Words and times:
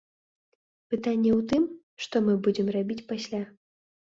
Пытанне 0.93 1.31
ў 1.33 1.41
тым, 1.53 1.63
што 2.07 2.15
мы 2.29 2.33
будзем 2.49 2.67
рабіць 2.77 3.01
пасля. 3.13 3.41